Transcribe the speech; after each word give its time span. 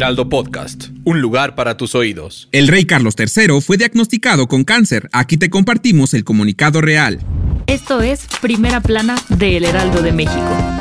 Heraldo 0.00 0.30
Podcast, 0.30 0.84
un 1.04 1.20
lugar 1.20 1.54
para 1.54 1.76
tus 1.76 1.94
oídos. 1.94 2.48
El 2.52 2.68
rey 2.68 2.86
Carlos 2.86 3.14
III 3.18 3.60
fue 3.60 3.76
diagnosticado 3.76 4.48
con 4.48 4.64
cáncer. 4.64 5.10
Aquí 5.12 5.36
te 5.36 5.50
compartimos 5.50 6.14
el 6.14 6.24
comunicado 6.24 6.80
real. 6.80 7.20
Esto 7.66 8.00
es 8.00 8.26
Primera 8.40 8.80
Plana 8.80 9.16
de 9.28 9.58
El 9.58 9.66
Heraldo 9.66 10.00
de 10.00 10.12
México. 10.12 10.79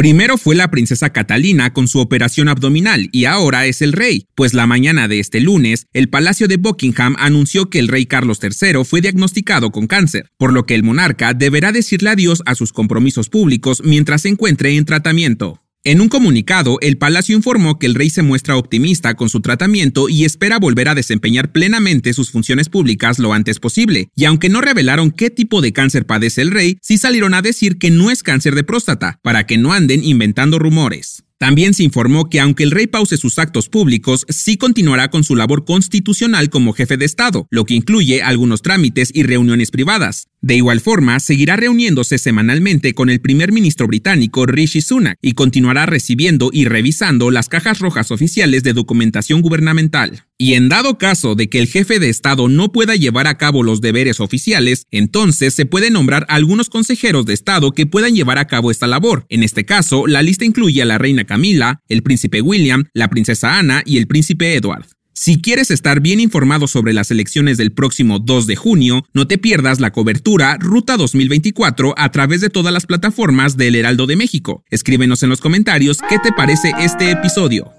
Primero 0.00 0.38
fue 0.38 0.56
la 0.56 0.70
princesa 0.70 1.10
Catalina 1.10 1.74
con 1.74 1.86
su 1.86 1.98
operación 1.98 2.48
abdominal 2.48 3.10
y 3.12 3.26
ahora 3.26 3.66
es 3.66 3.82
el 3.82 3.92
rey, 3.92 4.28
pues 4.34 4.54
la 4.54 4.66
mañana 4.66 5.08
de 5.08 5.20
este 5.20 5.40
lunes, 5.40 5.88
el 5.92 6.08
Palacio 6.08 6.48
de 6.48 6.56
Buckingham 6.56 7.16
anunció 7.18 7.68
que 7.68 7.80
el 7.80 7.88
rey 7.88 8.06
Carlos 8.06 8.40
III 8.42 8.82
fue 8.86 9.02
diagnosticado 9.02 9.70
con 9.70 9.86
cáncer, 9.86 10.30
por 10.38 10.54
lo 10.54 10.64
que 10.64 10.74
el 10.74 10.84
monarca 10.84 11.34
deberá 11.34 11.70
decirle 11.70 12.08
adiós 12.08 12.42
a 12.46 12.54
sus 12.54 12.72
compromisos 12.72 13.28
públicos 13.28 13.82
mientras 13.84 14.22
se 14.22 14.30
encuentre 14.30 14.74
en 14.74 14.86
tratamiento. 14.86 15.60
En 15.82 16.02
un 16.02 16.10
comunicado, 16.10 16.76
el 16.82 16.98
palacio 16.98 17.34
informó 17.34 17.78
que 17.78 17.86
el 17.86 17.94
rey 17.94 18.10
se 18.10 18.20
muestra 18.20 18.58
optimista 18.58 19.14
con 19.14 19.30
su 19.30 19.40
tratamiento 19.40 20.10
y 20.10 20.26
espera 20.26 20.58
volver 20.58 20.90
a 20.90 20.94
desempeñar 20.94 21.52
plenamente 21.52 22.12
sus 22.12 22.30
funciones 22.30 22.68
públicas 22.68 23.18
lo 23.18 23.32
antes 23.32 23.60
posible, 23.60 24.10
y 24.14 24.26
aunque 24.26 24.50
no 24.50 24.60
revelaron 24.60 25.10
qué 25.10 25.30
tipo 25.30 25.62
de 25.62 25.72
cáncer 25.72 26.04
padece 26.04 26.42
el 26.42 26.50
rey, 26.50 26.76
sí 26.82 26.98
salieron 26.98 27.32
a 27.32 27.40
decir 27.40 27.78
que 27.78 27.90
no 27.90 28.10
es 28.10 28.22
cáncer 28.22 28.54
de 28.56 28.62
próstata, 28.62 29.20
para 29.22 29.46
que 29.46 29.56
no 29.56 29.72
anden 29.72 30.04
inventando 30.04 30.58
rumores. 30.58 31.24
También 31.40 31.72
se 31.72 31.82
informó 31.82 32.28
que 32.28 32.38
aunque 32.38 32.64
el 32.64 32.70
rey 32.70 32.86
pause 32.86 33.18
sus 33.18 33.38
actos 33.38 33.70
públicos, 33.70 34.26
sí 34.28 34.58
continuará 34.58 35.08
con 35.08 35.24
su 35.24 35.34
labor 35.34 35.64
constitucional 35.64 36.50
como 36.50 36.74
jefe 36.74 36.98
de 36.98 37.06
Estado, 37.06 37.46
lo 37.48 37.64
que 37.64 37.72
incluye 37.72 38.22
algunos 38.22 38.60
trámites 38.60 39.10
y 39.14 39.22
reuniones 39.22 39.70
privadas. 39.70 40.26
De 40.42 40.56
igual 40.56 40.80
forma, 40.80 41.18
seguirá 41.18 41.56
reuniéndose 41.56 42.18
semanalmente 42.18 42.92
con 42.92 43.08
el 43.08 43.22
primer 43.22 43.52
ministro 43.52 43.86
británico 43.86 44.44
Rishi 44.44 44.82
Sunak 44.82 45.16
y 45.22 45.32
continuará 45.32 45.86
recibiendo 45.86 46.50
y 46.52 46.66
revisando 46.66 47.30
las 47.30 47.48
cajas 47.48 47.78
rojas 47.78 48.10
oficiales 48.10 48.62
de 48.62 48.74
documentación 48.74 49.40
gubernamental. 49.40 50.26
Y 50.42 50.54
en 50.54 50.70
dado 50.70 50.96
caso 50.96 51.34
de 51.34 51.50
que 51.50 51.58
el 51.58 51.66
jefe 51.66 51.98
de 51.98 52.08
Estado 52.08 52.48
no 52.48 52.72
pueda 52.72 52.96
llevar 52.96 53.26
a 53.26 53.36
cabo 53.36 53.62
los 53.62 53.82
deberes 53.82 54.20
oficiales, 54.20 54.86
entonces 54.90 55.52
se 55.52 55.66
puede 55.66 55.90
nombrar 55.90 56.24
algunos 56.30 56.70
consejeros 56.70 57.26
de 57.26 57.34
Estado 57.34 57.72
que 57.72 57.84
puedan 57.84 58.14
llevar 58.14 58.38
a 58.38 58.46
cabo 58.46 58.70
esta 58.70 58.86
labor. 58.86 59.26
En 59.28 59.42
este 59.42 59.66
caso, 59.66 60.06
la 60.06 60.22
lista 60.22 60.46
incluye 60.46 60.80
a 60.80 60.86
la 60.86 60.96
reina 60.96 61.24
Camila, 61.24 61.82
el 61.90 62.02
príncipe 62.02 62.40
William, 62.40 62.86
la 62.94 63.08
princesa 63.08 63.58
Ana 63.58 63.82
y 63.84 63.98
el 63.98 64.06
príncipe 64.06 64.54
Edward. 64.54 64.86
Si 65.12 65.42
quieres 65.42 65.70
estar 65.70 66.00
bien 66.00 66.20
informado 66.20 66.68
sobre 66.68 66.94
las 66.94 67.10
elecciones 67.10 67.58
del 67.58 67.72
próximo 67.72 68.18
2 68.18 68.46
de 68.46 68.56
junio, 68.56 69.04
no 69.12 69.26
te 69.26 69.36
pierdas 69.36 69.78
la 69.78 69.92
cobertura 69.92 70.56
Ruta 70.58 70.96
2024 70.96 71.92
a 71.98 72.10
través 72.12 72.40
de 72.40 72.48
todas 72.48 72.72
las 72.72 72.86
plataformas 72.86 73.58
del 73.58 73.74
Heraldo 73.74 74.06
de 74.06 74.16
México. 74.16 74.64
Escríbenos 74.70 75.22
en 75.22 75.28
los 75.28 75.42
comentarios 75.42 75.98
qué 76.08 76.18
te 76.18 76.32
parece 76.32 76.72
este 76.78 77.10
episodio. 77.10 77.74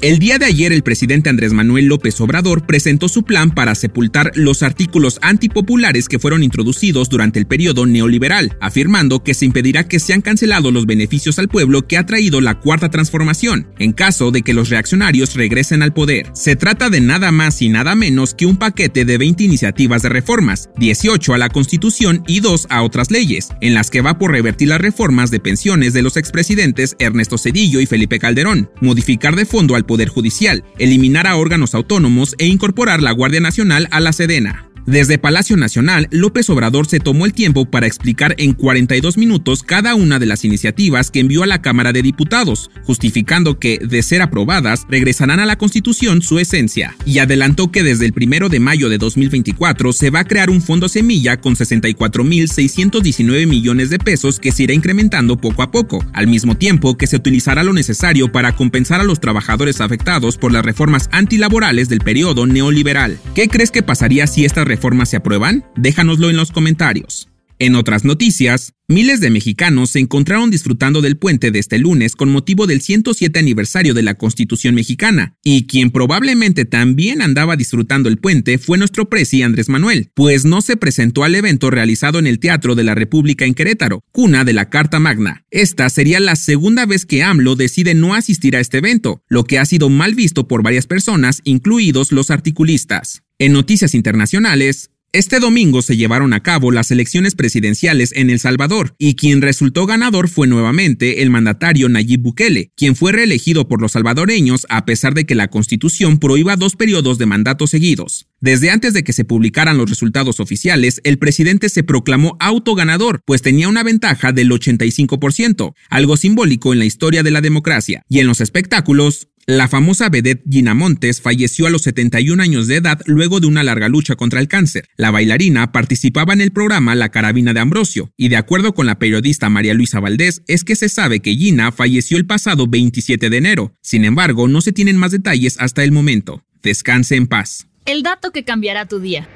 El 0.00 0.20
día 0.20 0.38
de 0.38 0.46
ayer 0.46 0.72
el 0.72 0.84
presidente 0.84 1.28
Andrés 1.28 1.52
Manuel 1.52 1.86
López 1.86 2.20
Obrador 2.20 2.64
presentó 2.64 3.08
su 3.08 3.24
plan 3.24 3.50
para 3.50 3.74
sepultar 3.74 4.30
los 4.36 4.62
artículos 4.62 5.18
antipopulares 5.22 6.06
que 6.06 6.20
fueron 6.20 6.44
introducidos 6.44 7.08
durante 7.08 7.40
el 7.40 7.48
periodo 7.48 7.84
neoliberal, 7.84 8.56
afirmando 8.60 9.24
que 9.24 9.34
se 9.34 9.44
impedirá 9.44 9.88
que 9.88 9.98
sean 9.98 10.20
cancelados 10.20 10.72
los 10.72 10.86
beneficios 10.86 11.40
al 11.40 11.48
pueblo 11.48 11.88
que 11.88 11.98
ha 11.98 12.06
traído 12.06 12.40
la 12.40 12.60
cuarta 12.60 12.90
transformación, 12.90 13.66
en 13.80 13.92
caso 13.92 14.30
de 14.30 14.42
que 14.42 14.54
los 14.54 14.68
reaccionarios 14.68 15.34
regresen 15.34 15.82
al 15.82 15.92
poder. 15.92 16.30
Se 16.32 16.54
trata 16.54 16.90
de 16.90 17.00
nada 17.00 17.32
más 17.32 17.60
y 17.60 17.68
nada 17.68 17.96
menos 17.96 18.34
que 18.34 18.46
un 18.46 18.56
paquete 18.56 19.04
de 19.04 19.18
20 19.18 19.42
iniciativas 19.42 20.02
de 20.02 20.10
reformas, 20.10 20.70
18 20.76 21.34
a 21.34 21.38
la 21.38 21.48
Constitución 21.48 22.22
y 22.28 22.38
2 22.38 22.68
a 22.70 22.82
otras 22.84 23.10
leyes, 23.10 23.48
en 23.60 23.74
las 23.74 23.90
que 23.90 24.02
va 24.02 24.16
por 24.16 24.30
revertir 24.30 24.68
las 24.68 24.80
reformas 24.80 25.32
de 25.32 25.40
pensiones 25.40 25.92
de 25.92 26.02
los 26.02 26.16
expresidentes 26.16 26.94
Ernesto 27.00 27.36
Cedillo 27.36 27.80
y 27.80 27.86
Felipe 27.86 28.20
Calderón, 28.20 28.70
modificar 28.80 29.34
de 29.34 29.44
fondo 29.44 29.74
al 29.74 29.87
Poder 29.88 30.08
Judicial, 30.08 30.62
eliminar 30.78 31.26
a 31.26 31.36
órganos 31.36 31.74
autónomos 31.74 32.36
e 32.38 32.46
incorporar 32.46 33.02
la 33.02 33.10
Guardia 33.10 33.40
Nacional 33.40 33.88
a 33.90 33.98
la 33.98 34.12
Sedena. 34.12 34.67
Desde 34.88 35.18
Palacio 35.18 35.58
Nacional, 35.58 36.08
López 36.10 36.48
Obrador 36.48 36.86
se 36.86 36.98
tomó 36.98 37.26
el 37.26 37.34
tiempo 37.34 37.66
para 37.66 37.86
explicar 37.86 38.34
en 38.38 38.54
42 38.54 39.18
minutos 39.18 39.62
cada 39.62 39.94
una 39.94 40.18
de 40.18 40.24
las 40.24 40.46
iniciativas 40.46 41.10
que 41.10 41.20
envió 41.20 41.42
a 41.42 41.46
la 41.46 41.60
Cámara 41.60 41.92
de 41.92 42.00
Diputados, 42.00 42.70
justificando 42.84 43.58
que, 43.58 43.80
de 43.86 44.02
ser 44.02 44.22
aprobadas, 44.22 44.86
regresarán 44.88 45.40
a 45.40 45.44
la 45.44 45.58
Constitución 45.58 46.22
su 46.22 46.38
esencia, 46.38 46.96
y 47.04 47.18
adelantó 47.18 47.70
que 47.70 47.82
desde 47.82 48.06
el 48.06 48.14
1 48.16 48.48
de 48.48 48.60
mayo 48.60 48.88
de 48.88 48.96
2024 48.96 49.92
se 49.92 50.08
va 50.08 50.20
a 50.20 50.24
crear 50.24 50.48
un 50.48 50.62
fondo 50.62 50.88
semilla 50.88 51.38
con 51.38 51.54
64.619 51.54 53.46
millones 53.46 53.90
de 53.90 53.98
pesos 53.98 54.40
que 54.40 54.52
se 54.52 54.62
irá 54.62 54.72
incrementando 54.72 55.36
poco 55.36 55.62
a 55.62 55.70
poco, 55.70 56.02
al 56.14 56.28
mismo 56.28 56.54
tiempo 56.54 56.96
que 56.96 57.06
se 57.06 57.16
utilizará 57.16 57.62
lo 57.62 57.74
necesario 57.74 58.32
para 58.32 58.56
compensar 58.56 59.02
a 59.02 59.04
los 59.04 59.20
trabajadores 59.20 59.82
afectados 59.82 60.38
por 60.38 60.50
las 60.50 60.64
reformas 60.64 61.10
antilaborales 61.12 61.90
del 61.90 62.00
periodo 62.00 62.46
neoliberal. 62.46 63.18
¿Qué 63.34 63.48
crees 63.48 63.70
que 63.70 63.82
pasaría 63.82 64.26
si 64.26 64.46
estas 64.46 64.66
reformas 64.66 64.77
reformas 64.78 65.08
se 65.08 65.16
aprueban? 65.16 65.64
Déjanoslo 65.74 66.30
en 66.30 66.36
los 66.36 66.52
comentarios. 66.52 67.28
En 67.58 67.74
otras 67.74 68.04
noticias, 68.04 68.74
miles 68.88 69.20
de 69.20 69.28
mexicanos 69.28 69.90
se 69.90 69.98
encontraron 69.98 70.50
disfrutando 70.50 71.02
del 71.02 71.18
puente 71.18 71.50
de 71.50 71.58
este 71.58 71.78
lunes 71.78 72.16
con 72.16 72.30
motivo 72.30 72.66
del 72.66 72.80
107 72.80 73.38
aniversario 73.38 73.92
de 73.92 74.02
la 74.02 74.14
Constitución 74.14 74.74
mexicana, 74.74 75.36
y 75.44 75.66
quien 75.66 75.90
probablemente 75.90 76.64
también 76.64 77.20
andaba 77.20 77.56
disfrutando 77.56 78.08
el 78.08 78.16
puente 78.16 78.56
fue 78.56 78.78
nuestro 78.78 79.10
presi 79.10 79.42
Andrés 79.42 79.68
Manuel, 79.68 80.10
pues 80.14 80.46
no 80.46 80.62
se 80.62 80.78
presentó 80.78 81.22
al 81.22 81.34
evento 81.34 81.70
realizado 81.70 82.18
en 82.18 82.26
el 82.26 82.38
Teatro 82.38 82.74
de 82.74 82.84
la 82.84 82.94
República 82.94 83.44
en 83.44 83.54
Querétaro, 83.54 84.02
cuna 84.10 84.44
de 84.44 84.54
la 84.54 84.70
Carta 84.70 84.98
Magna. 84.98 85.44
Esta 85.50 85.90
sería 85.90 86.18
la 86.18 86.34
segunda 86.34 86.86
vez 86.86 87.04
que 87.04 87.22
AMLO 87.22 87.56
decide 87.56 87.94
no 87.94 88.14
asistir 88.14 88.56
a 88.56 88.60
este 88.60 88.78
evento, 88.78 89.22
lo 89.28 89.44
que 89.44 89.58
ha 89.58 89.66
sido 89.66 89.90
mal 89.90 90.14
visto 90.14 90.48
por 90.48 90.62
varias 90.62 90.86
personas, 90.86 91.42
incluidos 91.44 92.10
los 92.10 92.30
articulistas. 92.30 93.22
En 93.38 93.52
noticias 93.52 93.94
internacionales, 93.94 94.90
este 95.14 95.40
domingo 95.40 95.80
se 95.80 95.96
llevaron 95.96 96.34
a 96.34 96.42
cabo 96.42 96.70
las 96.70 96.90
elecciones 96.90 97.34
presidenciales 97.34 98.12
en 98.14 98.28
El 98.28 98.38
Salvador 98.38 98.94
y 98.98 99.14
quien 99.14 99.40
resultó 99.40 99.86
ganador 99.86 100.28
fue 100.28 100.46
nuevamente 100.46 101.22
el 101.22 101.30
mandatario 101.30 101.88
Nayib 101.88 102.20
Bukele, 102.20 102.72
quien 102.76 102.94
fue 102.94 103.12
reelegido 103.12 103.68
por 103.68 103.80
los 103.80 103.92
salvadoreños 103.92 104.66
a 104.68 104.84
pesar 104.84 105.14
de 105.14 105.24
que 105.24 105.34
la 105.34 105.48
constitución 105.48 106.18
prohíba 106.18 106.56
dos 106.56 106.76
periodos 106.76 107.16
de 107.16 107.24
mandato 107.24 107.66
seguidos. 107.66 108.26
Desde 108.40 108.70
antes 108.70 108.92
de 108.92 109.02
que 109.02 109.14
se 109.14 109.24
publicaran 109.24 109.78
los 109.78 109.88
resultados 109.88 110.40
oficiales, 110.40 111.00
el 111.04 111.18
presidente 111.18 111.70
se 111.70 111.82
proclamó 111.82 112.36
autoganador, 112.38 113.22
pues 113.24 113.40
tenía 113.40 113.68
una 113.68 113.82
ventaja 113.82 114.32
del 114.32 114.50
85%, 114.50 115.72
algo 115.88 116.16
simbólico 116.18 116.74
en 116.74 116.80
la 116.80 116.84
historia 116.84 117.22
de 117.22 117.30
la 117.30 117.40
democracia. 117.40 118.04
Y 118.10 118.20
en 118.20 118.26
los 118.26 118.42
espectáculos, 118.42 119.28
la 119.48 119.66
famosa 119.66 120.10
vedette 120.10 120.44
Gina 120.46 120.74
Montes 120.74 121.22
falleció 121.22 121.66
a 121.66 121.70
los 121.70 121.80
71 121.80 122.42
años 122.42 122.66
de 122.66 122.76
edad 122.76 123.00
luego 123.06 123.40
de 123.40 123.46
una 123.46 123.62
larga 123.62 123.88
lucha 123.88 124.14
contra 124.14 124.40
el 124.40 124.46
cáncer. 124.46 124.84
La 124.98 125.10
bailarina 125.10 125.72
participaba 125.72 126.34
en 126.34 126.42
el 126.42 126.52
programa 126.52 126.94
La 126.94 127.08
Carabina 127.08 127.54
de 127.54 127.60
Ambrosio, 127.60 128.12
y 128.18 128.28
de 128.28 128.36
acuerdo 128.36 128.74
con 128.74 128.84
la 128.84 128.98
periodista 128.98 129.48
María 129.48 129.72
Luisa 129.72 130.00
Valdés, 130.00 130.42
es 130.48 130.64
que 130.64 130.76
se 130.76 130.90
sabe 130.90 131.20
que 131.20 131.34
Gina 131.34 131.72
falleció 131.72 132.18
el 132.18 132.26
pasado 132.26 132.66
27 132.66 133.30
de 133.30 133.36
enero. 133.38 133.74
Sin 133.80 134.04
embargo, 134.04 134.48
no 134.48 134.60
se 134.60 134.72
tienen 134.72 134.98
más 134.98 135.12
detalles 135.12 135.56
hasta 135.58 135.82
el 135.82 135.92
momento. 135.92 136.44
Descanse 136.62 137.16
en 137.16 137.26
paz. 137.26 137.68
El 137.86 138.02
dato 138.02 138.32
que 138.32 138.44
cambiará 138.44 138.84
tu 138.84 139.00
día. 139.00 139.30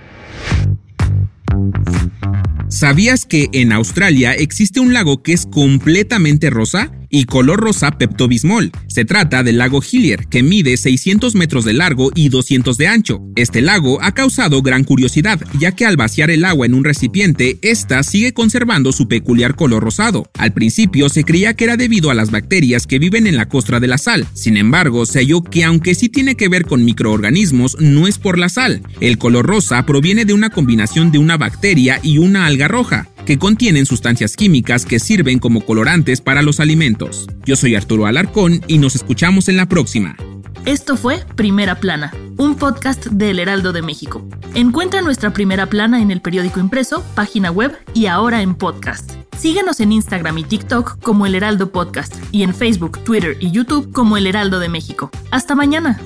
¿Sabías 2.69 3.25
que 3.25 3.49
en 3.55 3.73
Australia 3.73 4.35
existe 4.35 4.79
un 4.79 4.93
lago 4.93 5.23
que 5.23 5.33
es 5.33 5.47
completamente 5.47 6.51
rosa? 6.51 6.93
Y 7.13 7.27
color 7.27 7.61
rosa 7.61 7.93
Pepto-Bismol. 7.93 8.73
Se 8.89 9.05
trata 9.05 9.45
del 9.45 9.59
lago 9.59 9.81
Hillier, 9.81 10.27
que 10.27 10.43
mide 10.43 10.77
600 10.77 11.37
metros 11.37 11.65
de 11.65 11.75
largo 11.75 12.11
y 12.15 12.31
200 12.31 12.77
de 12.79 12.89
ancho. 12.89 13.21
Este 13.37 13.61
lago 13.61 14.03
ha 14.03 14.13
causado 14.13 14.63
gran 14.63 14.83
curiosidad, 14.83 15.41
ya 15.59 15.73
que 15.73 15.85
al 15.87 15.97
vaciar 15.97 16.31
el 16.31 16.45
agua 16.45 16.67
en 16.67 16.75
un 16.75 16.85
recipiente, 16.85 17.59
ésta 17.63 18.03
sigue 18.03 18.33
conservando 18.33 18.93
su 18.93 19.07
peculiar 19.07 19.55
color 19.55 19.85
rosado. 19.85 20.29
Al 20.39 20.55
principio 20.55 21.11
se 21.11 21.25
creía 21.25 21.55
que 21.55 21.65
era 21.65 21.77
debido 21.77 22.11
a 22.11 22.15
las 22.15 22.31
bacterias 22.31 22.87
que 22.87 22.99
viven 22.99 23.27
en 23.27 23.37
la 23.37 23.49
costra 23.49 23.79
de 23.79 23.89
la 23.89 23.99
sal. 23.99 24.27
Sin 24.33 24.57
embargo, 24.57 25.05
se 25.05 25.19
halló 25.19 25.43
que 25.43 25.65
aunque 25.65 25.95
sí 25.95 26.09
tiene 26.09 26.35
que 26.35 26.49
ver 26.49 26.65
con 26.65 26.85
microorganismos, 26.85 27.77
no 27.79 28.09
es 28.09 28.19
por 28.19 28.39
la 28.39 28.49
sal. 28.49 28.81
El 29.01 29.19
color 29.19 29.47
rosa 29.47 29.85
proviene 29.85 30.25
de 30.25 30.33
una 30.33 30.49
combinación 30.49 31.13
de 31.13 31.19
una 31.19 31.37
bacteria 31.37 32.01
y 32.03 32.17
una 32.17 32.47
alga 32.47 32.69
roja. 32.69 33.09
Que 33.27 33.39
contienen 33.39 33.87
sustancias 33.87 34.37
químicas 34.37 34.85
que 34.85 34.99
sirven 34.99 35.39
como 35.39 35.63
colorantes 35.63 36.21
para 36.21 36.43
los 36.43 36.61
alimentos. 36.61 37.27
Yo 37.45 37.57
soy 37.57 37.75
Arturo 37.75 38.07
Alarcón 38.07 38.63
y 38.69 38.79
nos 38.79 38.95
escuchamos 38.95 39.49
en 39.49 39.57
la 39.57 39.67
próxima. 39.67 40.17
Esto 40.65 40.97
fue 40.97 41.25
Primera 41.35 41.81
Plana, 41.81 42.13
un 42.37 42.55
podcast 42.55 43.07
del 43.07 43.41
Heraldo 43.41 43.73
de 43.73 43.83
México. 43.83 44.25
Encuentra 44.55 45.03
nuestra 45.03 45.33
Primera 45.33 45.67
Plana 45.67 46.01
en 46.01 46.13
el 46.13 46.21
periódico 46.21 46.61
impreso, 46.61 47.05
página 47.15 47.51
web 47.51 47.77
y 47.95 48.07
ahora 48.07 48.43
en 48.43 48.55
podcast. 48.55 49.13
Síguenos 49.37 49.81
en 49.81 49.91
Instagram 49.91 50.39
y 50.39 50.45
TikTok 50.45 51.01
como 51.01 51.27
El 51.27 51.35
Heraldo 51.35 51.73
Podcast 51.73 52.15
y 52.31 52.45
en 52.45 52.55
Facebook, 52.55 53.03
Twitter 53.03 53.37
y 53.41 53.51
YouTube 53.51 53.93
como 53.93 54.17
El 54.17 54.29
Heraldo 54.29 54.61
de 54.61 54.69
México. 54.69 55.11
Hasta 55.33 55.57
mañana. 55.57 55.99